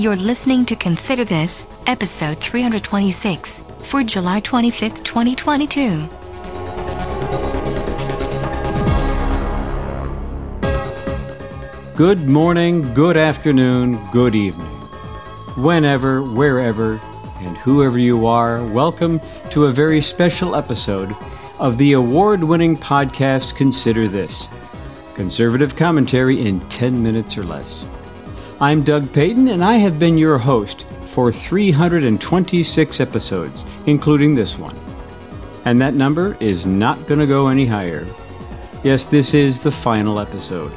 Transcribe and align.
You're 0.00 0.16
listening 0.16 0.64
to 0.64 0.76
Consider 0.76 1.24
This, 1.26 1.66
episode 1.86 2.40
326, 2.40 3.60
for 3.80 4.02
July 4.02 4.40
25th, 4.40 5.04
2022. 5.04 6.08
Good 11.98 12.26
morning, 12.26 12.94
good 12.94 13.18
afternoon, 13.18 13.98
good 14.10 14.34
evening. 14.34 14.66
Whenever, 15.58 16.22
wherever, 16.22 16.92
and 17.40 17.54
whoever 17.58 17.98
you 17.98 18.24
are, 18.24 18.64
welcome 18.68 19.20
to 19.50 19.66
a 19.66 19.70
very 19.70 20.00
special 20.00 20.56
episode 20.56 21.14
of 21.58 21.76
the 21.76 21.92
award 21.92 22.42
winning 22.42 22.74
podcast 22.74 23.54
Consider 23.54 24.08
This 24.08 24.48
conservative 25.12 25.76
commentary 25.76 26.40
in 26.40 26.66
10 26.70 27.02
minutes 27.02 27.36
or 27.36 27.44
less. 27.44 27.84
I'm 28.62 28.82
Doug 28.82 29.10
Payton, 29.14 29.48
and 29.48 29.64
I 29.64 29.78
have 29.78 29.98
been 29.98 30.18
your 30.18 30.36
host 30.36 30.84
for 31.06 31.32
326 31.32 33.00
episodes, 33.00 33.64
including 33.86 34.34
this 34.34 34.58
one. 34.58 34.76
And 35.64 35.80
that 35.80 35.94
number 35.94 36.36
is 36.40 36.66
not 36.66 37.06
going 37.06 37.20
to 37.20 37.26
go 37.26 37.48
any 37.48 37.64
higher. 37.64 38.06
Yes, 38.84 39.06
this 39.06 39.32
is 39.32 39.60
the 39.60 39.72
final 39.72 40.20
episode. 40.20 40.74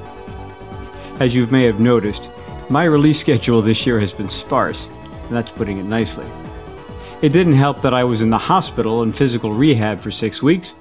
As 1.20 1.36
you 1.36 1.46
may 1.48 1.66
have 1.66 1.82
noticed, 1.82 2.30
my 2.70 2.86
release 2.86 3.20
schedule 3.20 3.62
this 3.62 3.86
year 3.86 4.00
has 4.00 4.14
been 4.14 4.30
sparse, 4.30 4.86
and 5.28 5.36
that's 5.36 5.52
putting 5.52 5.78
it 5.78 5.84
nicely. 5.84 6.26
It 7.22 7.34
didn't 7.34 7.52
help 7.52 7.82
that 7.82 7.94
I 7.94 8.06
was 8.06 8.22
in 8.22 8.30
the 8.30 8.38
hospital 8.38 9.04
in 9.04 9.12
physical 9.12 9.52
rehab 9.52 10.00
for 10.00 10.10
six 10.10 10.42
weeks, 10.42 10.74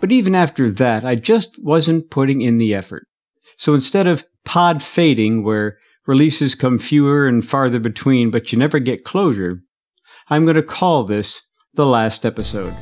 but 0.00 0.10
even 0.10 0.34
after 0.34 0.70
that, 0.70 1.04
I 1.04 1.14
just 1.14 1.62
wasn't 1.62 2.08
putting 2.08 2.40
in 2.40 2.56
the 2.56 2.74
effort. 2.74 3.06
So 3.58 3.74
instead 3.74 4.06
of 4.06 4.24
pod 4.44 4.82
fading, 4.82 5.44
where 5.44 5.76
releases 6.06 6.54
come 6.54 6.78
fewer 6.78 7.26
and 7.26 7.46
farther 7.46 7.78
between, 7.78 8.30
but 8.30 8.52
you 8.52 8.58
never 8.58 8.78
get 8.78 9.04
closure, 9.04 9.62
I'm 10.28 10.44
going 10.44 10.56
to 10.56 10.62
call 10.62 11.04
this 11.04 11.42
the 11.74 11.86
last 11.86 12.24
episode. 12.24 12.74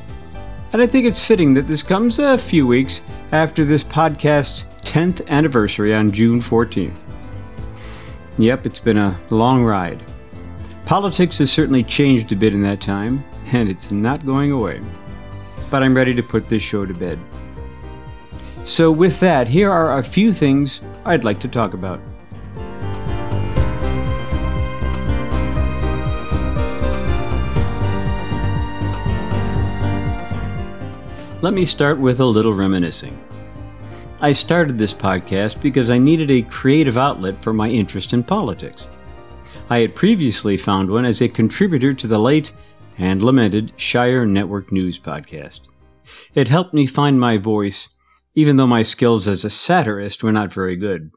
And 0.73 0.81
I 0.81 0.87
think 0.87 1.05
it's 1.05 1.25
fitting 1.25 1.53
that 1.55 1.67
this 1.67 1.83
comes 1.83 2.19
a 2.19 2.37
few 2.37 2.65
weeks 2.65 3.01
after 3.31 3.65
this 3.65 3.83
podcast's 3.83 4.65
10th 4.81 5.27
anniversary 5.27 5.93
on 5.93 6.11
June 6.11 6.39
14th. 6.39 6.97
Yep, 8.37 8.65
it's 8.65 8.79
been 8.79 8.97
a 8.97 9.19
long 9.29 9.63
ride. 9.63 10.01
Politics 10.85 11.37
has 11.39 11.51
certainly 11.51 11.83
changed 11.83 12.31
a 12.31 12.35
bit 12.35 12.53
in 12.53 12.61
that 12.63 12.81
time, 12.81 13.23
and 13.47 13.69
it's 13.69 13.91
not 13.91 14.25
going 14.25 14.51
away 14.51 14.79
but 15.71 15.81
I'm 15.81 15.95
ready 15.95 16.13
to 16.13 16.21
put 16.21 16.49
this 16.49 16.61
show 16.61 16.85
to 16.85 16.93
bed. 16.93 17.17
So, 18.65 18.91
with 18.91 19.19
that, 19.21 19.47
here 19.47 19.71
are 19.71 19.97
a 19.97 20.03
few 20.03 20.31
things 20.31 20.81
I'd 21.05 21.23
like 21.23 21.39
to 21.39 21.47
talk 21.47 21.73
about. 21.73 21.99
Let 31.41 31.55
me 31.55 31.65
start 31.65 31.99
with 31.99 32.19
a 32.19 32.25
little 32.25 32.53
reminiscing. 32.53 33.19
I 34.19 34.31
started 34.31 34.77
this 34.77 34.93
podcast 34.93 35.59
because 35.59 35.89
I 35.89 35.97
needed 35.97 36.29
a 36.29 36.43
creative 36.43 36.99
outlet 36.99 37.41
for 37.41 37.51
my 37.51 37.67
interest 37.67 38.13
in 38.13 38.23
politics. 38.23 38.87
I 39.67 39.79
had 39.79 39.95
previously 39.95 40.55
found 40.55 40.91
one 40.91 41.03
as 41.03 41.19
a 41.19 41.27
contributor 41.27 41.95
to 41.95 42.05
the 42.05 42.19
late 42.19 42.53
and 42.99 43.23
lamented 43.23 43.73
Shire 43.75 44.23
Network 44.23 44.71
News 44.71 44.99
podcast. 44.99 45.61
It 46.35 46.47
helped 46.47 46.75
me 46.75 46.85
find 46.85 47.19
my 47.19 47.37
voice, 47.37 47.89
even 48.35 48.57
though 48.57 48.67
my 48.67 48.83
skills 48.83 49.27
as 49.27 49.43
a 49.43 49.49
satirist 49.49 50.21
were 50.21 50.31
not 50.31 50.53
very 50.53 50.75
good. 50.75 51.09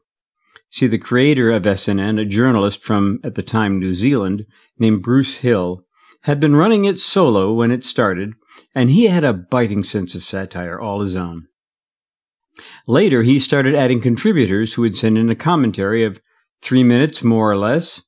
See, 0.71 0.87
the 0.87 0.97
creator 0.97 1.51
of 1.51 1.63
SNN, 1.63 2.19
a 2.19 2.25
journalist 2.25 2.81
from, 2.81 3.19
at 3.23 3.35
the 3.35 3.43
time, 3.43 3.77
New 3.77 3.93
Zealand, 3.93 4.47
named 4.79 5.03
Bruce 5.03 5.35
Hill, 5.35 5.85
had 6.25 6.39
been 6.39 6.55
running 6.55 6.85
it 6.85 6.99
solo 6.99 7.53
when 7.53 7.69
it 7.69 7.85
started, 7.85 8.33
and 8.73 8.89
he 8.89 9.05
had 9.05 9.23
a 9.23 9.31
biting 9.31 9.83
sense 9.83 10.15
of 10.15 10.23
satire 10.23 10.79
all 10.79 11.01
his 11.01 11.15
own. 11.15 11.45
Later, 12.87 13.21
he 13.21 13.37
started 13.37 13.75
adding 13.75 14.01
contributors 14.01 14.73
who 14.73 14.81
would 14.81 14.97
send 14.97 15.19
in 15.19 15.29
a 15.29 15.35
commentary 15.35 16.03
of 16.03 16.19
three 16.63 16.83
minutes 16.83 17.23
more 17.23 17.51
or 17.51 17.57
less, 17.57 18.01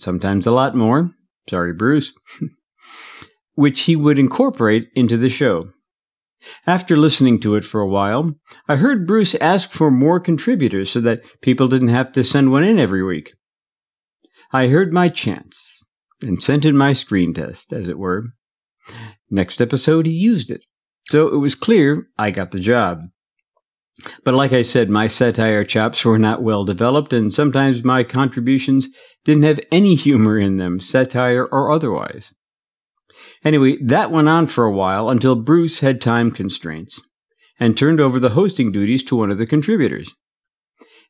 sometimes 0.00 0.46
a 0.46 0.50
lot 0.50 0.76
more. 0.76 1.12
Sorry, 1.48 1.72
Bruce. 1.72 2.12
which 3.54 3.82
he 3.82 3.96
would 3.96 4.18
incorporate 4.18 4.88
into 4.94 5.16
the 5.16 5.30
show. 5.30 5.70
After 6.66 6.94
listening 6.94 7.40
to 7.40 7.54
it 7.54 7.64
for 7.64 7.80
a 7.80 7.88
while, 7.88 8.34
I 8.68 8.76
heard 8.76 9.06
Bruce 9.06 9.34
ask 9.36 9.70
for 9.70 9.90
more 9.90 10.20
contributors 10.20 10.90
so 10.90 11.00
that 11.00 11.20
people 11.40 11.68
didn't 11.68 11.88
have 11.88 12.12
to 12.12 12.24
send 12.24 12.52
one 12.52 12.64
in 12.64 12.78
every 12.78 13.02
week. 13.02 13.32
I 14.52 14.68
heard 14.68 14.92
my 14.92 15.08
chance 15.08 15.71
and 16.22 16.42
sent 16.42 16.64
in 16.64 16.76
my 16.76 16.92
screen 16.92 17.34
test, 17.34 17.72
as 17.72 17.88
it 17.88 17.98
were. 17.98 18.34
Next 19.30 19.60
episode, 19.60 20.06
he 20.06 20.12
used 20.12 20.50
it. 20.50 20.64
So 21.06 21.28
it 21.28 21.38
was 21.38 21.54
clear 21.54 22.08
I 22.18 22.30
got 22.30 22.50
the 22.50 22.60
job. 22.60 23.08
But 24.24 24.34
like 24.34 24.52
I 24.52 24.62
said, 24.62 24.88
my 24.88 25.06
satire 25.06 25.64
chops 25.64 26.04
were 26.04 26.18
not 26.18 26.42
well 26.42 26.64
developed, 26.64 27.12
and 27.12 27.32
sometimes 27.32 27.84
my 27.84 28.04
contributions 28.04 28.88
didn't 29.24 29.44
have 29.44 29.60
any 29.70 29.94
humor 29.94 30.38
in 30.38 30.56
them, 30.56 30.80
satire 30.80 31.44
or 31.44 31.70
otherwise. 31.70 32.32
Anyway, 33.44 33.76
that 33.82 34.10
went 34.10 34.28
on 34.28 34.46
for 34.46 34.64
a 34.64 34.72
while 34.72 35.10
until 35.10 35.36
Bruce 35.36 35.80
had 35.80 36.00
time 36.00 36.30
constraints 36.30 37.00
and 37.60 37.76
turned 37.76 38.00
over 38.00 38.18
the 38.18 38.30
hosting 38.30 38.72
duties 38.72 39.02
to 39.04 39.16
one 39.16 39.30
of 39.30 39.38
the 39.38 39.46
contributors. 39.46 40.14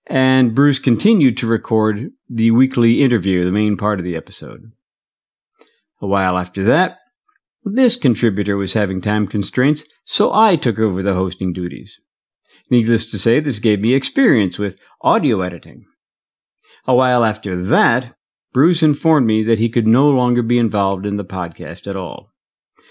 And 0.06 0.54
Bruce 0.54 0.78
continued 0.78 1.36
to 1.38 1.46
record 1.46 2.10
the 2.28 2.50
weekly 2.50 3.02
interview, 3.02 3.44
the 3.44 3.52
main 3.52 3.76
part 3.76 4.00
of 4.00 4.04
the 4.04 4.16
episode. 4.16 4.72
A 6.02 6.06
while 6.06 6.36
after 6.36 6.64
that, 6.64 6.98
this 7.64 7.94
contributor 7.94 8.56
was 8.56 8.72
having 8.72 9.00
time 9.00 9.28
constraints, 9.28 9.84
so 10.04 10.32
I 10.34 10.56
took 10.56 10.80
over 10.80 11.00
the 11.00 11.14
hosting 11.14 11.52
duties. 11.52 12.00
Needless 12.70 13.08
to 13.12 13.18
say, 13.18 13.38
this 13.38 13.60
gave 13.60 13.80
me 13.80 13.94
experience 13.94 14.58
with 14.58 14.80
audio 15.00 15.42
editing. 15.42 15.84
A 16.88 16.94
while 16.94 17.24
after 17.24 17.54
that, 17.66 18.16
Bruce 18.52 18.82
informed 18.82 19.26
me 19.28 19.44
that 19.44 19.60
he 19.60 19.68
could 19.68 19.86
no 19.86 20.10
longer 20.10 20.42
be 20.42 20.58
involved 20.58 21.06
in 21.06 21.16
the 21.16 21.24
podcast 21.24 21.86
at 21.86 21.96
all. 21.96 22.32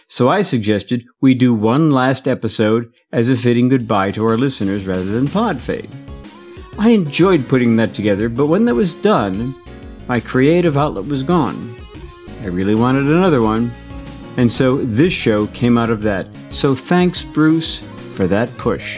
So 0.07 0.29
I 0.29 0.41
suggested 0.41 1.03
we 1.21 1.33
do 1.33 1.53
one 1.53 1.91
last 1.91 2.27
episode 2.27 2.91
as 3.11 3.29
a 3.29 3.35
fitting 3.35 3.67
goodbye 3.67 4.11
to 4.11 4.25
our 4.25 4.37
listeners 4.37 4.87
rather 4.87 5.03
than 5.03 5.27
pod 5.27 5.59
fade. 5.59 5.89
I 6.79 6.89
enjoyed 6.91 7.49
putting 7.49 7.75
that 7.75 7.93
together, 7.93 8.29
but 8.29 8.47
when 8.47 8.63
that 8.65 8.75
was 8.75 8.93
done, 8.93 9.53
my 10.07 10.21
creative 10.21 10.77
outlet 10.77 11.05
was 11.05 11.23
gone. 11.23 11.75
I 12.41 12.47
really 12.47 12.73
wanted 12.73 13.03
another 13.03 13.41
one, 13.43 13.69
and 14.37 14.51
so 14.51 14.77
this 14.77 15.13
show 15.13 15.45
came 15.47 15.77
out 15.77 15.91
of 15.91 16.01
that. 16.01 16.25
So 16.49 16.73
thanks, 16.73 17.21
Bruce, 17.21 17.81
for 18.15 18.25
that 18.27 18.49
push. 18.57 18.97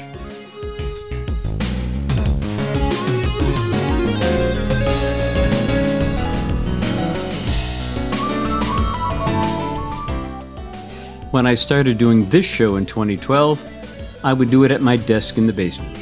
When 11.31 11.45
I 11.45 11.55
started 11.55 11.97
doing 11.97 12.29
this 12.29 12.45
show 12.45 12.77
in 12.77 12.85
2012, 12.85 14.21
I 14.23 14.31
would 14.31 14.49
do 14.49 14.63
it 14.63 14.71
at 14.71 14.81
my 14.81 14.95
desk 14.95 15.37
in 15.37 15.47
the 15.47 15.53
basement. 15.53 15.97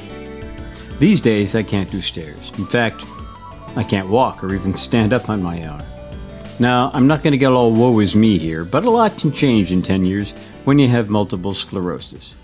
These 1.00 1.22
days, 1.22 1.56
I 1.56 1.64
can't 1.64 1.90
do 1.90 2.02
stairs. 2.02 2.52
In 2.60 2.68
fact, 2.68 3.04
I 3.76 3.84
can't 3.84 4.10
walk 4.10 4.44
or 4.44 4.54
even 4.54 4.76
stand 4.76 5.12
up 5.12 5.28
on 5.28 5.42
my 5.42 5.66
own. 5.66 5.82
Now, 6.62 6.92
I'm 6.94 7.08
not 7.08 7.24
going 7.24 7.32
to 7.32 7.40
get 7.40 7.52
all 7.52 7.74
woe 7.74 7.98
is 8.02 8.16
me 8.16 8.38
here, 8.38 8.64
but 8.64 8.86
a 8.86 8.92
lot 8.92 9.18
can 9.18 9.32
change 9.32 9.72
in 9.72 9.82
10 9.82 10.06
years 10.06 10.30
when 10.64 10.78
you 10.78 10.88
have 10.90 11.10
multiple 11.10 11.56
sclerosis. 11.56 12.36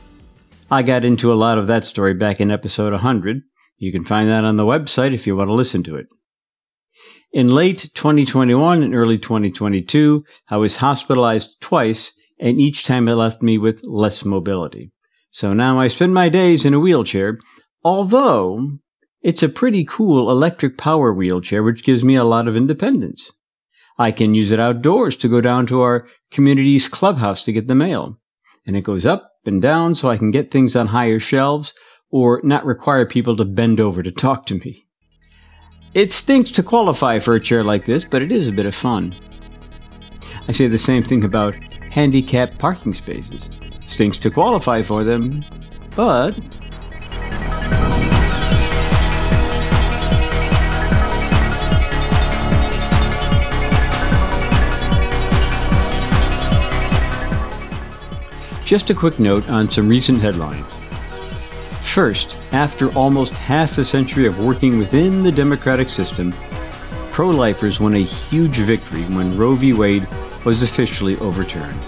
I 0.72 0.82
got 0.82 1.06
into 1.06 1.32
a 1.32 1.38
lot 1.38 1.60
of 1.60 1.68
that 1.68 1.86
story 1.86 2.16
back 2.16 2.42
in 2.42 2.50
episode 2.50 2.94
100. 2.94 3.44
You 3.78 3.92
can 3.92 4.04
find 4.04 4.28
that 4.28 4.44
on 4.44 4.58
the 4.58 4.64
website 4.64 5.14
if 5.14 5.28
you 5.28 5.36
want 5.36 5.50
to 5.50 5.54
listen 5.54 5.84
to 5.84 5.96
it. 5.98 6.08
In 7.32 7.54
late 7.54 7.92
2021 7.94 8.82
and 8.82 8.96
early 8.96 9.20
2022, 9.20 10.26
I 10.50 10.58
was 10.58 10.78
hospitalized 10.78 11.62
twice 11.62 12.12
and 12.40 12.60
each 12.60 12.86
time 12.86 13.08
it 13.08 13.14
left 13.14 13.44
me 13.44 13.60
with 13.60 13.84
less 13.84 14.26
mobility. 14.26 14.92
So 15.30 15.54
now 15.54 15.80
I 15.80 15.90
spend 15.90 16.16
my 16.16 16.28
days 16.28 16.66
in 16.66 16.74
a 16.74 16.80
wheelchair, 16.80 17.38
although 17.84 18.80
it's 19.22 19.44
a 19.44 19.48
pretty 19.48 19.86
cool 19.86 20.32
electric 20.32 20.76
power 20.76 21.14
wheelchair 21.14 21.62
which 21.62 21.84
gives 21.84 22.04
me 22.04 22.16
a 22.16 22.24
lot 22.24 22.48
of 22.48 22.56
independence. 22.56 23.32
I 23.98 24.12
can 24.12 24.36
use 24.36 24.52
it 24.52 24.60
outdoors 24.60 25.16
to 25.18 25.28
go 25.28 25.42
down 25.42 25.66
to 25.68 25.82
our 25.82 26.08
community's 26.32 26.88
clubhouse 26.88 27.44
to 27.44 27.54
get 27.54 27.68
the 27.68 27.76
mail. 27.76 28.20
And 28.66 28.76
it 28.76 28.82
goes 28.82 29.06
up 29.06 29.32
and 29.46 29.62
down 29.62 29.96
so 29.96 30.10
I 30.10 30.18
can 30.18 30.32
get 30.32 30.52
things 30.52 30.76
on 30.76 30.88
higher 30.88 31.20
shelves 31.20 31.74
or 32.12 32.42
not 32.44 32.66
require 32.66 33.06
people 33.06 33.36
to 33.38 33.46
bend 33.46 33.80
over 33.80 34.04
to 34.04 34.12
talk 34.12 34.46
to 34.48 34.56
me. 34.56 34.86
It 35.94 36.12
stinks 36.12 36.52
to 36.52 36.64
qualify 36.64 37.20
for 37.20 37.36
a 37.36 37.40
chair 37.40 37.64
like 37.64 37.86
this, 37.86 38.06
but 38.06 38.22
it 38.22 38.32
is 38.32 38.48
a 38.48 38.52
bit 38.52 38.66
of 38.66 38.76
fun. 38.76 39.16
I 40.48 40.52
say 40.52 40.68
the 40.68 40.78
same 40.78 41.04
thing 41.04 41.24
about 41.24 41.56
handicapped 41.90 42.60
parking 42.60 42.94
spaces. 42.94 43.50
Stinks 43.88 44.18
to 44.20 44.30
qualify 44.30 44.84
for 44.84 45.04
them, 45.04 45.44
but 45.96 46.38
Just 58.68 58.90
a 58.90 58.94
quick 58.94 59.18
note 59.18 59.48
on 59.48 59.72
some 59.72 59.88
recent 59.88 60.20
headlines. 60.20 60.68
First, 61.84 62.36
after 62.52 62.94
almost 62.98 63.32
half 63.32 63.78
a 63.78 63.86
century 63.86 64.28
of 64.28 64.44
working 64.44 64.78
within 64.78 65.24
the 65.24 65.32
democratic 65.32 65.90
system, 65.90 66.34
pro 67.10 67.30
lifers 67.30 67.80
won 67.80 67.94
a 67.94 68.04
huge 68.04 68.58
victory 68.58 69.04
when 69.04 69.38
Roe 69.38 69.54
v. 69.54 69.72
Wade 69.72 70.06
was 70.44 70.64
officially 70.64 71.16
overturned. 71.20 71.80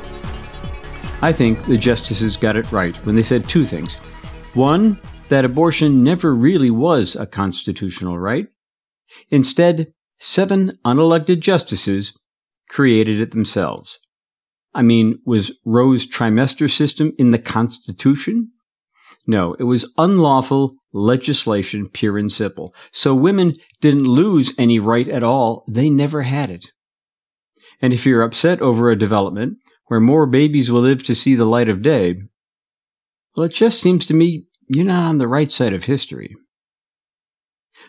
I 1.21 1.33
think 1.33 1.61
the 1.65 1.75
justices 1.75 2.37
got 2.37 2.55
it 2.55 2.71
right 2.71 2.95
when 3.05 3.17
they 3.17 3.23
said 3.23 3.49
two 3.49 3.65
things. 3.65 3.95
One, 4.53 4.97
that 5.27 5.43
abortion 5.43 6.01
never 6.01 6.33
really 6.33 6.71
was 6.71 7.17
a 7.17 7.25
constitutional 7.25 8.17
right. 8.17 8.47
Instead, 9.29 9.91
seven 10.17 10.79
unelected 10.85 11.41
justices 11.41 12.17
created 12.69 13.19
it 13.19 13.31
themselves. 13.31 13.99
I 14.73 14.81
mean, 14.81 15.19
was 15.25 15.51
Roe's 15.65 16.07
trimester 16.07 16.69
system 16.69 17.13
in 17.17 17.31
the 17.31 17.39
Constitution? 17.39 18.51
No, 19.25 19.55
it 19.59 19.63
was 19.63 19.91
unlawful 19.97 20.73
legislation, 20.93 21.87
pure 21.87 22.17
and 22.17 22.31
simple. 22.31 22.73
So 22.91 23.13
women 23.13 23.57
didn't 23.81 24.05
lose 24.05 24.53
any 24.57 24.79
right 24.79 25.07
at 25.07 25.23
all. 25.23 25.65
They 25.67 25.89
never 25.89 26.23
had 26.23 26.49
it. 26.49 26.71
And 27.81 27.93
if 27.93 28.05
you're 28.05 28.23
upset 28.23 28.61
over 28.61 28.89
a 28.89 28.97
development 28.97 29.57
where 29.87 29.99
more 29.99 30.25
babies 30.25 30.71
will 30.71 30.81
live 30.81 31.03
to 31.03 31.15
see 31.15 31.35
the 31.35 31.45
light 31.45 31.69
of 31.69 31.81
day, 31.81 32.15
well, 33.35 33.45
it 33.45 33.53
just 33.53 33.79
seems 33.79 34.05
to 34.07 34.13
me 34.13 34.45
you're 34.67 34.85
not 34.85 35.07
on 35.07 35.17
the 35.17 35.27
right 35.27 35.51
side 35.51 35.73
of 35.73 35.85
history. 35.85 36.35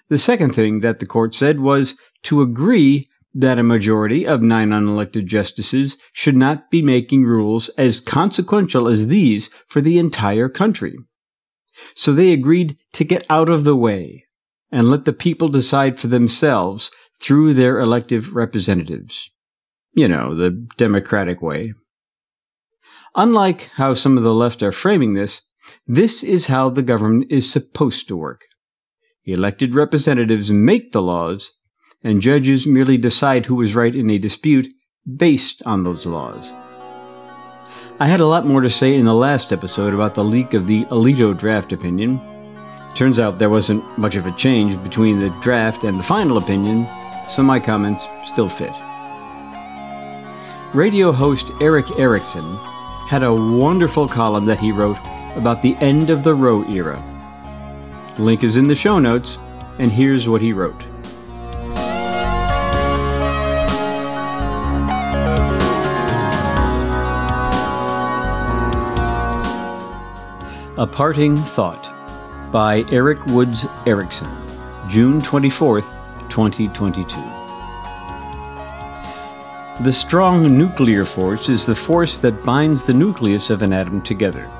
The 0.08 0.18
second 0.18 0.54
thing 0.54 0.80
that 0.80 0.98
the 0.98 1.06
court 1.06 1.34
said 1.34 1.60
was 1.60 1.96
to 2.24 2.42
agree 2.42 3.06
that 3.32 3.58
a 3.58 3.62
majority 3.62 4.26
of 4.26 4.42
nine 4.42 4.70
unelected 4.70 5.26
justices 5.26 5.96
should 6.12 6.36
not 6.36 6.70
be 6.70 6.82
making 6.82 7.24
rules 7.24 7.68
as 7.70 8.00
consequential 8.00 8.88
as 8.88 9.06
these 9.06 9.50
for 9.68 9.80
the 9.80 9.98
entire 9.98 10.48
country. 10.48 10.96
So 11.94 12.12
they 12.12 12.32
agreed 12.32 12.76
to 12.94 13.04
get 13.04 13.24
out 13.30 13.48
of 13.48 13.64
the 13.64 13.76
way 13.76 14.26
and 14.72 14.90
let 14.90 15.04
the 15.04 15.12
people 15.12 15.48
decide 15.48 15.98
for 15.98 16.08
themselves 16.08 16.90
through 17.20 17.54
their 17.54 17.78
elective 17.78 18.34
representatives. 18.34 19.30
You 19.92 20.08
know, 20.08 20.34
the 20.34 20.50
democratic 20.76 21.42
way. 21.42 21.74
Unlike 23.14 23.70
how 23.74 23.94
some 23.94 24.16
of 24.16 24.22
the 24.22 24.34
left 24.34 24.62
are 24.62 24.72
framing 24.72 25.14
this, 25.14 25.42
this 25.86 26.22
is 26.22 26.46
how 26.46 26.70
the 26.70 26.82
government 26.82 27.26
is 27.30 27.50
supposed 27.50 28.08
to 28.08 28.16
work. 28.16 28.42
Elected 29.24 29.74
representatives 29.74 30.50
make 30.50 30.92
the 30.92 31.02
laws, 31.02 31.52
and 32.02 32.20
judges 32.20 32.66
merely 32.66 32.96
decide 32.96 33.46
who 33.46 33.60
is 33.62 33.74
right 33.74 33.94
in 33.94 34.10
a 34.10 34.18
dispute 34.18 34.68
based 35.16 35.62
on 35.66 35.84
those 35.84 36.06
laws. 36.06 36.52
I 37.98 38.06
had 38.06 38.20
a 38.20 38.26
lot 38.26 38.46
more 38.46 38.62
to 38.62 38.70
say 38.70 38.94
in 38.94 39.04
the 39.04 39.14
last 39.14 39.52
episode 39.52 39.92
about 39.92 40.14
the 40.14 40.24
leak 40.24 40.54
of 40.54 40.66
the 40.66 40.84
Alito 40.86 41.38
draft 41.38 41.72
opinion. 41.72 42.20
Turns 42.94 43.18
out 43.18 43.38
there 43.38 43.50
wasn't 43.50 43.84
much 43.98 44.16
of 44.16 44.26
a 44.26 44.32
change 44.32 44.82
between 44.82 45.18
the 45.18 45.30
draft 45.42 45.84
and 45.84 45.98
the 45.98 46.02
final 46.02 46.38
opinion, 46.38 46.86
so 47.28 47.42
my 47.42 47.60
comments 47.60 48.06
still 48.24 48.48
fit. 48.48 48.72
Radio 50.74 51.12
host 51.12 51.50
Erick 51.60 51.98
Erickson 51.98 52.56
had 53.08 53.22
a 53.22 53.34
wonderful 53.34 54.08
column 54.08 54.46
that 54.46 54.60
he 54.60 54.72
wrote 54.72 54.96
about 55.36 55.62
the 55.62 55.76
end 55.76 56.10
of 56.10 56.22
the 56.22 56.34
Roe 56.34 56.62
era. 56.70 57.02
Link 58.18 58.42
is 58.44 58.56
in 58.56 58.66
the 58.66 58.74
show 58.74 58.98
notes, 58.98 59.36
and 59.78 59.90
here's 59.90 60.28
what 60.28 60.40
he 60.40 60.52
wrote. 60.52 60.82
A 70.80 70.86
Parting 70.86 71.36
Thought 71.36 71.92
by 72.50 72.82
Erick 72.90 73.26
Woods 73.26 73.66
Erickson, 73.84 74.28
June 74.88 75.20
24th, 75.20 75.84
2022. 76.30 77.04
The 79.84 79.92
strong 79.92 80.56
nuclear 80.56 81.04
force 81.04 81.50
is 81.50 81.66
the 81.66 81.74
force 81.74 82.16
that 82.16 82.46
binds 82.46 82.82
the 82.82 82.94
nucleus 82.94 83.50
of 83.50 83.60
an 83.60 83.74
atom 83.74 84.00
together. 84.00 84.50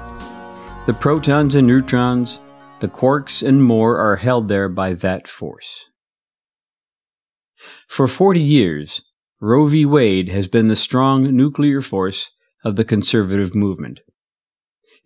The 0.84 0.92
protons 0.92 1.54
and 1.54 1.66
neutrons, 1.66 2.40
the 2.80 2.88
quarks, 2.88 3.42
and 3.42 3.64
more 3.64 3.96
are 3.96 4.16
held 4.16 4.48
there 4.48 4.68
by 4.68 4.92
that 4.92 5.26
force. 5.26 5.88
For 7.88 8.06
40 8.06 8.40
years, 8.40 9.00
Roe 9.40 9.68
v. 9.68 9.86
Wade 9.86 10.28
has 10.28 10.48
been 10.48 10.68
the 10.68 10.76
strong 10.76 11.34
nuclear 11.34 11.80
force 11.80 12.30
of 12.62 12.76
the 12.76 12.84
conservative 12.84 13.54
movement. 13.54 14.00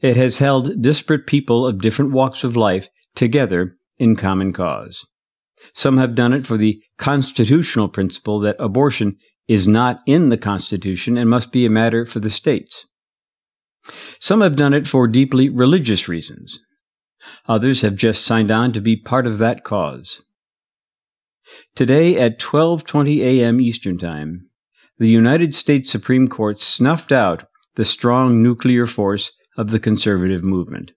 It 0.01 0.17
has 0.17 0.39
held 0.39 0.83
disparate 0.83 1.27
people 1.27 1.67
of 1.67 1.81
different 1.81 2.13
walks 2.13 2.45
of 2.45 2.57
life 2.57 2.89
together 3.15 3.77
in 3.99 4.17
common 4.17 4.53
cause. 4.53 5.07
Some 5.73 5.99
have 5.99 6.15
done 6.15 6.33
it 6.33 6.47
for 6.47 6.57
the 6.57 6.83
constitutional 6.99 7.89
principle 7.89 8.41
that 8.41 8.57
abortion 8.59 9.17
is 9.47 9.69
not 9.69 10.01
in 10.07 10.29
the 10.29 10.39
Constitution 10.39 11.17
and 11.17 11.29
must 11.29 11.53
be 11.53 11.65
a 11.65 11.71
matter 11.71 12.07
for 12.07 12.21
the 12.21 12.31
states. 12.31 12.87
Some 14.19 14.41
have 14.41 14.57
done 14.57 14.73
it 14.73 14.89
for 14.89 15.07
deeply 15.07 15.49
religious 15.49 16.09
reasons. 16.09 16.61
Others 17.47 17.83
have 17.83 17.97
just 17.97 18.25
signed 18.25 18.51
on 18.51 18.73
to 18.73 18.81
be 18.81 18.97
part 18.97 19.27
of 19.27 19.39
that 19.39 19.65
cause. 19.65 20.23
Today 21.75 22.19
at 22.19 22.39
12:20 22.39 23.21
a.m. 23.21 23.61
Eastern 23.61 23.99
Time, 23.99 24.49
the 24.99 25.09
United 25.09 25.55
States 25.55 25.91
Supreme 25.91 26.29
Court 26.29 26.59
snuffed 26.59 27.13
out 27.13 27.47
the 27.75 27.85
strong 27.85 28.43
nuclear 28.43 28.87
force 28.87 29.33
of 29.57 29.71
the 29.71 29.81
conservative 29.81 30.45
movement. 30.45 30.93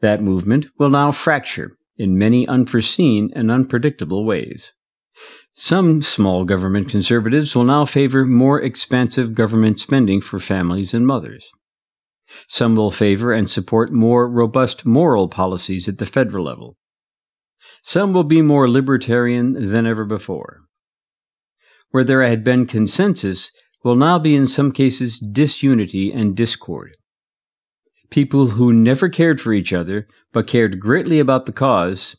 That 0.00 0.22
movement 0.22 0.66
will 0.78 0.90
now 0.90 1.12
fracture 1.12 1.76
in 1.96 2.18
many 2.18 2.46
unforeseen 2.46 3.30
and 3.34 3.50
unpredictable 3.50 4.24
ways. 4.24 4.72
Some 5.54 6.02
small 6.02 6.44
government 6.44 6.90
conservatives 6.90 7.56
will 7.56 7.64
now 7.64 7.86
favor 7.86 8.26
more 8.26 8.60
expansive 8.60 9.34
government 9.34 9.80
spending 9.80 10.20
for 10.20 10.38
families 10.38 10.92
and 10.92 11.06
mothers. 11.06 11.48
Some 12.48 12.76
will 12.76 12.90
favor 12.90 13.32
and 13.32 13.48
support 13.48 13.92
more 13.92 14.28
robust 14.28 14.84
moral 14.84 15.28
policies 15.28 15.88
at 15.88 15.98
the 15.98 16.06
federal 16.06 16.44
level. 16.44 16.76
Some 17.82 18.12
will 18.12 18.24
be 18.24 18.42
more 18.42 18.68
libertarian 18.68 19.70
than 19.70 19.86
ever 19.86 20.04
before. 20.04 20.62
Where 21.90 22.04
there 22.04 22.22
had 22.22 22.44
been 22.44 22.66
consensus 22.66 23.50
will 23.82 23.94
now 23.94 24.18
be 24.18 24.34
in 24.34 24.46
some 24.46 24.72
cases 24.72 25.18
disunity 25.18 26.12
and 26.12 26.36
discord. 26.36 26.96
People 28.10 28.50
who 28.50 28.72
never 28.72 29.08
cared 29.08 29.40
for 29.40 29.52
each 29.52 29.72
other 29.72 30.06
but 30.32 30.46
cared 30.46 30.80
greatly 30.80 31.18
about 31.18 31.46
the 31.46 31.52
cause 31.52 32.16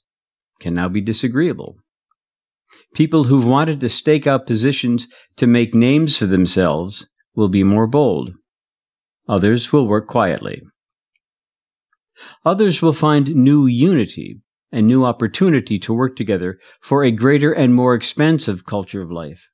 can 0.60 0.74
now 0.74 0.89
be 0.89 1.01
disagreeable. 1.01 1.77
People 2.94 3.25
who've 3.25 3.46
wanted 3.46 3.79
to 3.79 3.89
stake 3.89 4.27
out 4.27 4.48
positions 4.48 5.08
to 5.38 5.48
make 5.48 5.74
names 5.74 6.17
for 6.17 6.25
themselves 6.25 7.08
will 7.36 7.50
be 7.50 7.63
more 7.63 7.88
bold. 7.88 8.34
Others 9.29 9.72
will 9.72 9.88
work 9.88 10.08
quietly. 10.08 10.62
Others 12.46 12.82
will 12.82 12.94
find 12.94 13.36
new 13.36 13.67
unity 13.67 14.41
and 14.72 14.88
new 14.88 15.06
opportunity 15.06 15.79
to 15.79 15.94
work 15.94 16.15
together 16.15 16.60
for 16.82 17.03
a 17.03 17.12
greater 17.12 17.53
and 17.53 17.74
more 17.74 17.94
expansive 17.94 18.65
culture 18.65 19.01
of 19.01 19.12
life. 19.12 19.50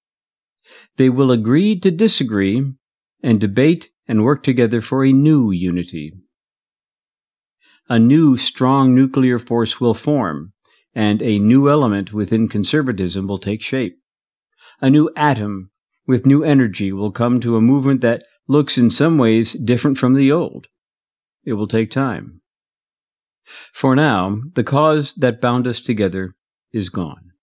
They 0.97 1.09
will 1.09 1.31
agree 1.31 1.79
to 1.81 1.91
disagree 1.91 2.63
and 3.21 3.39
debate 3.39 3.89
and 4.07 4.23
work 4.23 4.43
together 4.43 4.81
for 4.81 5.03
a 5.03 5.11
new 5.11 5.51
unity. 5.51 6.13
A 7.93 8.00
new 8.00 8.38
strong 8.38 8.95
nuclear 8.95 9.38
force 9.38 9.79
will 9.79 9.93
form, 9.93 10.53
and 10.95 11.21
a 11.21 11.38
new 11.38 11.69
element 11.69 12.12
within 12.12 12.50
conservatism 12.50 13.27
will 13.27 13.38
take 13.38 13.62
shape. 13.62 14.00
A 14.81 14.89
new 14.89 15.12
atom 15.15 15.69
with 16.07 16.25
new 16.25 16.43
energy 16.43 16.91
will 16.91 17.12
come 17.12 17.39
to 17.41 17.55
a 17.55 17.62
movement 17.62 18.01
that 18.01 18.25
looks 18.47 18.79
in 18.79 18.89
some 18.89 19.19
ways 19.19 19.53
different 19.53 20.00
from 20.00 20.15
the 20.15 20.31
old. 20.31 20.69
It 21.45 21.53
will 21.53 21.67
take 21.67 21.91
time. 21.91 22.41
For 23.71 23.95
now, 23.95 24.41
the 24.55 24.63
cause 24.63 25.13
that 25.13 25.39
bound 25.39 25.67
us 25.67 25.79
together 25.79 26.33
is 26.71 26.89
gone. 26.89 27.33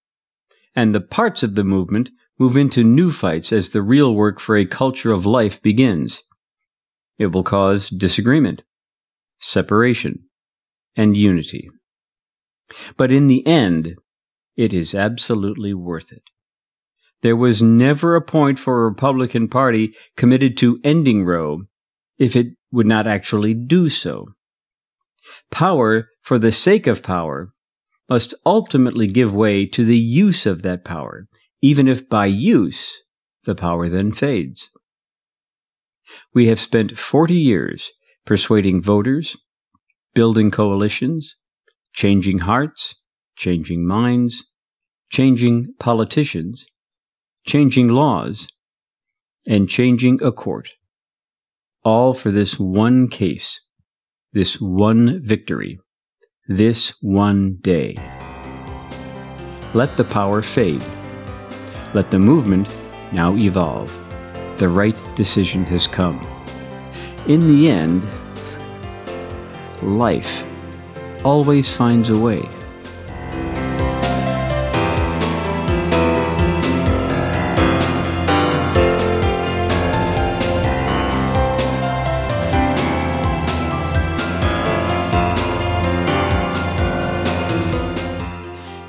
And 0.75 0.93
the 0.93 1.01
parts 1.01 1.45
of 1.45 1.55
the 1.55 1.63
movement 1.63 2.11
move 2.41 2.57
into 2.57 2.83
new 2.83 3.13
fights 3.13 3.53
as 3.53 3.71
the 3.71 3.83
real 3.83 4.17
work 4.17 4.41
for 4.41 4.57
a 4.57 4.67
culture 4.67 5.13
of 5.13 5.25
life 5.25 5.63
begins. 5.63 6.25
It 7.19 7.27
will 7.27 7.45
cause 7.45 7.89
disagreement, 7.89 8.65
separation, 9.39 10.25
and 10.97 11.17
unity. 11.17 11.69
But 12.97 13.13
in 13.13 13.27
the 13.27 13.47
end, 13.47 13.97
it 14.57 14.73
is 14.73 14.95
absolutely 14.95 15.75
worth 15.75 16.13
it. 16.13 16.23
There 17.23 17.37
was 17.37 17.61
never 17.61 18.17
a 18.17 18.23
point 18.23 18.59
for 18.59 18.81
a 18.81 18.89
Republican 18.89 19.49
Party 19.49 19.95
committed 20.17 20.57
to 20.59 20.79
ending 20.83 21.25
Roe 21.25 21.63
if 22.19 22.37
it 22.37 22.55
would 22.73 22.87
not 22.87 23.07
actually 23.07 23.55
do 23.55 23.89
so. 23.89 24.25
Power, 25.51 26.09
for 26.23 26.39
the 26.39 26.53
sake 26.53 26.87
of 26.87 27.03
power, 27.03 27.53
must 28.09 28.35
ultimately 28.45 29.07
give 29.07 29.35
way 29.35 29.67
to 29.67 29.85
the 29.85 29.99
use 29.99 30.47
of 30.47 30.63
that 30.63 30.85
power, 30.85 31.29
even 31.61 31.89
if 31.89 32.09
by 32.09 32.27
use 32.27 33.03
the 33.45 33.55
power 33.55 33.89
then 33.89 34.13
fades. 34.13 34.71
We 36.35 36.49
have 36.49 36.59
spent 36.59 36.99
40 36.99 37.35
years 37.35 37.93
persuading 38.27 38.83
voters, 38.83 39.37
building 40.15 40.51
coalitions, 40.51 41.37
changing 41.93 42.39
hearts, 42.39 42.95
changing 43.37 43.87
minds, 43.87 44.45
changing 45.11 45.75
politicians, 45.79 46.67
changing 47.47 47.89
laws, 47.89 48.49
and 49.47 49.69
changing 49.69 50.23
a 50.23 50.33
court. 50.33 50.71
All 51.83 52.13
for 52.13 52.31
this 52.31 52.59
one 52.59 53.09
case, 53.09 53.61
this 54.33 54.61
one 54.61 55.21
victory, 55.23 55.81
this 56.49 56.95
one 57.01 57.59
day. 57.63 57.97
Let 59.73 59.97
the 59.97 60.05
power 60.05 60.43
fade. 60.43 60.85
Let 61.95 62.11
the 62.11 62.19
movement 62.19 62.75
now 63.13 63.35
evolve. 63.37 63.97
The 64.59 64.69
right 64.69 64.97
decision 65.17 65.65
has 65.65 65.87
come. 65.87 66.21
In 67.27 67.49
the 67.49 67.71
end, 67.71 68.03
life 69.83 70.45
always 71.25 71.75
finds 71.75 72.11
a 72.11 72.19
way. 72.19 72.49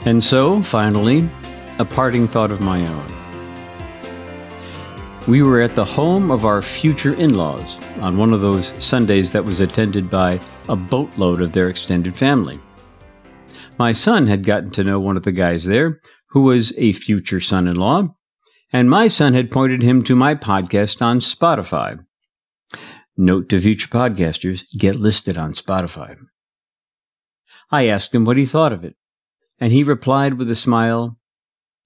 And 0.03 0.21
so, 0.21 0.61
finally, 0.61 1.29
a 1.79 1.85
parting 1.85 2.27
thought 2.27 2.51
of 2.51 2.59
my 2.59 2.85
own. 2.85 3.05
We 5.27 5.43
were 5.43 5.61
at 5.61 5.75
the 5.75 5.85
home 5.85 6.31
of 6.31 6.43
our 6.43 6.61
future 6.61 7.13
in 7.13 7.35
laws 7.35 7.77
on 7.99 8.17
one 8.17 8.33
of 8.33 8.41
those 8.41 8.73
Sundays 8.83 9.31
that 9.31 9.45
was 9.45 9.59
attended 9.59 10.09
by 10.09 10.39
a 10.71 10.75
boatload 10.77 11.41
of 11.41 11.51
their 11.51 11.67
extended 11.67 12.15
family. 12.15 12.57
My 13.77 13.91
son 13.91 14.27
had 14.27 14.45
gotten 14.45 14.71
to 14.71 14.85
know 14.85 15.01
one 15.01 15.17
of 15.17 15.23
the 15.23 15.33
guys 15.33 15.65
there, 15.65 15.99
who 16.29 16.43
was 16.43 16.73
a 16.77 16.93
future 16.93 17.41
son 17.41 17.67
in 17.67 17.75
law, 17.75 18.15
and 18.71 18.89
my 18.89 19.09
son 19.09 19.33
had 19.33 19.51
pointed 19.51 19.81
him 19.81 20.01
to 20.05 20.15
my 20.15 20.33
podcast 20.33 21.01
on 21.01 21.19
Spotify. 21.19 21.99
Note 23.17 23.49
to 23.49 23.59
future 23.59 23.89
podcasters 23.89 24.63
get 24.77 24.95
listed 24.95 25.37
on 25.37 25.53
Spotify. 25.53 26.15
I 27.69 27.87
asked 27.87 28.15
him 28.15 28.23
what 28.23 28.37
he 28.37 28.45
thought 28.45 28.71
of 28.71 28.85
it, 28.85 28.95
and 29.59 29.73
he 29.73 29.83
replied 29.83 30.35
with 30.35 30.49
a 30.49 30.55
smile, 30.55 31.17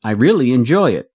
I 0.03 0.11
really 0.11 0.51
enjoy 0.51 0.91
it. 0.91 1.09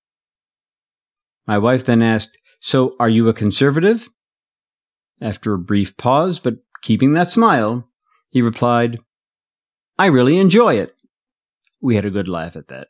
My 1.46 1.58
wife 1.58 1.84
then 1.84 2.02
asked, 2.02 2.36
So 2.58 2.96
are 2.98 3.08
you 3.08 3.28
a 3.28 3.34
conservative? 3.34 4.08
After 5.20 5.54
a 5.54 5.58
brief 5.58 5.96
pause, 5.96 6.40
but 6.40 6.56
keeping 6.82 7.12
that 7.14 7.30
smile, 7.30 7.88
he 8.30 8.42
replied, 8.42 8.98
I 9.98 10.06
really 10.06 10.38
enjoy 10.38 10.74
it. 10.74 10.94
We 11.80 11.96
had 11.96 12.04
a 12.04 12.10
good 12.10 12.28
laugh 12.28 12.56
at 12.56 12.68
that. 12.68 12.88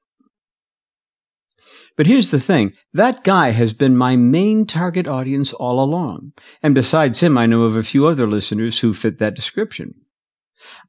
But 1.96 2.06
here's 2.06 2.30
the 2.30 2.40
thing 2.40 2.72
that 2.94 3.24
guy 3.24 3.50
has 3.50 3.74
been 3.74 3.96
my 3.96 4.16
main 4.16 4.64
target 4.64 5.06
audience 5.06 5.52
all 5.52 5.82
along. 5.82 6.32
And 6.62 6.74
besides 6.74 7.20
him, 7.20 7.36
I 7.36 7.46
know 7.46 7.64
of 7.64 7.76
a 7.76 7.82
few 7.82 8.06
other 8.06 8.26
listeners 8.26 8.80
who 8.80 8.94
fit 8.94 9.18
that 9.18 9.34
description. 9.34 9.92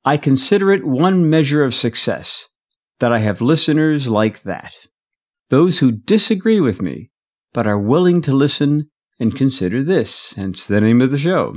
I 0.05 0.17
consider 0.17 0.71
it 0.71 0.85
one 0.85 1.29
measure 1.29 1.63
of 1.63 1.73
success 1.73 2.47
that 2.99 3.11
I 3.11 3.19
have 3.19 3.41
listeners 3.41 4.07
like 4.07 4.43
that. 4.43 4.73
Those 5.49 5.79
who 5.79 5.91
disagree 5.91 6.61
with 6.61 6.81
me 6.81 7.11
but 7.53 7.67
are 7.67 7.79
willing 7.79 8.21
to 8.21 8.33
listen 8.33 8.89
and 9.19 9.35
consider 9.35 9.83
this, 9.83 10.33
hence 10.33 10.65
the 10.65 10.81
name 10.81 11.01
of 11.01 11.11
the 11.11 11.17
show. 11.17 11.55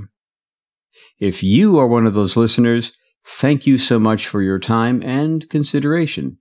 If 1.18 1.42
you 1.42 1.78
are 1.78 1.86
one 1.86 2.06
of 2.06 2.14
those 2.14 2.36
listeners, 2.36 2.92
thank 3.24 3.66
you 3.66 3.78
so 3.78 3.98
much 3.98 4.26
for 4.26 4.42
your 4.42 4.58
time 4.58 5.02
and 5.02 5.48
consideration. 5.48 6.38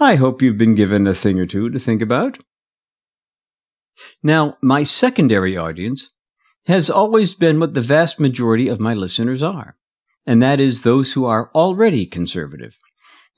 I 0.00 0.16
hope 0.16 0.42
you've 0.42 0.58
been 0.58 0.74
given 0.74 1.06
a 1.06 1.14
thing 1.14 1.38
or 1.38 1.46
two 1.46 1.70
to 1.70 1.78
think 1.78 2.02
about. 2.02 2.38
Now, 4.22 4.56
my 4.60 4.84
secondary 4.84 5.56
audience 5.56 6.10
has 6.66 6.90
always 6.90 7.34
been 7.34 7.60
what 7.60 7.74
the 7.74 7.80
vast 7.80 8.18
majority 8.18 8.68
of 8.68 8.80
my 8.80 8.94
listeners 8.94 9.42
are, 9.42 9.76
and 10.26 10.42
that 10.42 10.60
is 10.60 10.82
those 10.82 11.12
who 11.12 11.26
are 11.26 11.50
already 11.54 12.06
conservative, 12.06 12.76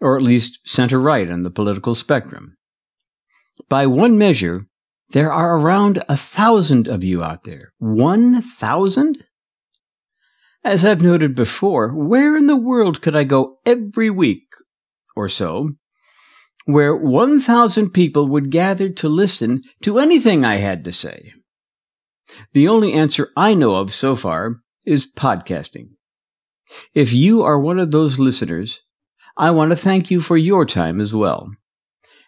or 0.00 0.16
at 0.16 0.22
least 0.22 0.60
center 0.64 1.00
right 1.00 1.30
on 1.30 1.42
the 1.42 1.50
political 1.50 1.94
spectrum. 1.94 2.56
By 3.68 3.86
one 3.86 4.16
measure, 4.16 4.66
there 5.10 5.32
are 5.32 5.58
around 5.58 6.04
a 6.08 6.16
thousand 6.16 6.88
of 6.88 7.04
you 7.04 7.22
out 7.22 7.44
there. 7.44 7.72
One 7.78 8.42
thousand? 8.42 9.24
As 10.66 10.84
I've 10.84 11.00
noted 11.00 11.36
before, 11.36 11.94
where 11.94 12.36
in 12.36 12.48
the 12.48 12.56
world 12.56 13.00
could 13.00 13.14
I 13.14 13.22
go 13.22 13.58
every 13.64 14.10
week 14.10 14.48
or 15.14 15.28
so 15.28 15.74
where 16.64 16.96
1,000 16.96 17.90
people 17.90 18.26
would 18.26 18.50
gather 18.50 18.88
to 18.88 19.08
listen 19.08 19.60
to 19.82 20.00
anything 20.00 20.44
I 20.44 20.56
had 20.56 20.82
to 20.86 20.90
say? 20.90 21.32
The 22.52 22.66
only 22.66 22.94
answer 22.94 23.30
I 23.36 23.54
know 23.54 23.76
of 23.76 23.94
so 23.94 24.16
far 24.16 24.56
is 24.84 25.06
podcasting. 25.06 25.90
If 26.92 27.12
you 27.12 27.42
are 27.42 27.60
one 27.60 27.78
of 27.78 27.92
those 27.92 28.18
listeners, 28.18 28.80
I 29.36 29.52
want 29.52 29.70
to 29.70 29.76
thank 29.76 30.10
you 30.10 30.20
for 30.20 30.36
your 30.36 30.66
time 30.66 31.00
as 31.00 31.14
well. 31.14 31.48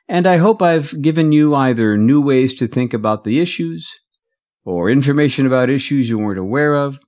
And 0.07 0.29
I 0.29 0.37
hope 0.37 0.63
I've 0.63 1.03
given 1.03 1.33
you 1.33 1.57
either 1.57 1.97
new 1.97 2.21
ways 2.21 2.55
to 2.55 2.69
think 2.69 2.95
about 2.95 3.25
the 3.25 3.41
issues, 3.41 3.91
or 4.65 4.91
information 4.91 5.45
about 5.45 5.71
issues 5.71 6.09
you 6.09 6.19
weren't 6.19 6.39
aware 6.39 6.77
of, 6.77 7.01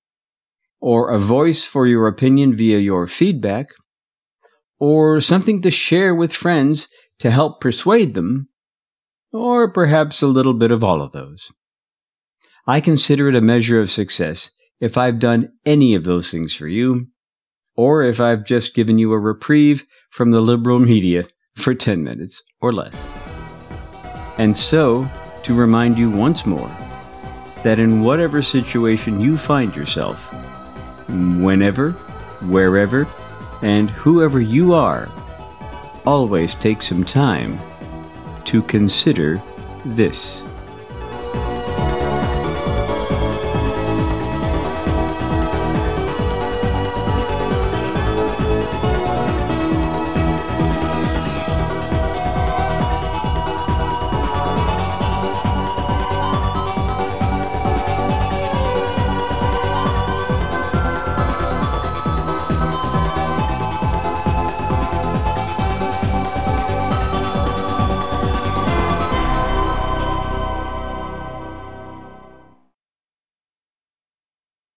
or 0.80 1.10
a 1.10 1.18
voice 1.18 1.64
for 1.64 1.86
your 1.86 2.06
opinion 2.06 2.56
via 2.56 2.78
your 2.78 3.06
feedback, 3.06 3.68
or 4.78 5.20
something 5.20 5.60
to 5.62 5.70
share 5.70 6.14
with 6.14 6.32
friends 6.32 6.88
to 7.18 7.30
help 7.30 7.60
persuade 7.60 8.14
them, 8.14 8.48
or 9.32 9.70
perhaps 9.70 10.22
a 10.22 10.26
little 10.26 10.54
bit 10.54 10.70
of 10.70 10.82
all 10.82 11.02
of 11.02 11.12
those. 11.12 11.52
I 12.66 12.80
consider 12.80 13.28
it 13.28 13.36
a 13.36 13.40
measure 13.40 13.80
of 13.80 13.90
success 13.90 14.50
if 14.80 14.96
I've 14.96 15.18
done 15.18 15.52
any 15.66 15.94
of 15.94 16.04
those 16.04 16.30
things 16.30 16.54
for 16.54 16.66
you, 16.66 17.08
or 17.76 18.02
if 18.02 18.20
I've 18.20 18.44
just 18.44 18.74
given 18.74 18.98
you 18.98 19.12
a 19.12 19.18
reprieve 19.18 19.86
from 20.10 20.30
the 20.30 20.40
liberal 20.40 20.78
media 20.78 21.26
for 21.56 21.74
10 21.74 22.02
minutes 22.02 22.42
or 22.60 22.72
less. 22.72 23.10
And 24.38 24.56
so, 24.56 25.08
to 25.42 25.54
remind 25.54 25.98
you 25.98 26.10
once 26.10 26.46
more 26.46 26.70
that 27.62 27.78
in 27.78 28.02
whatever 28.02 28.40
situation 28.40 29.20
you 29.20 29.36
find 29.36 29.74
yourself, 29.76 30.34
whenever, 31.10 31.92
wherever, 32.42 33.06
and 33.62 33.90
whoever 33.90 34.40
you 34.40 34.72
are, 34.72 35.08
always 36.06 36.54
take 36.54 36.82
some 36.82 37.04
time 37.04 37.58
to 38.44 38.62
consider 38.62 39.40
this. 39.84 40.42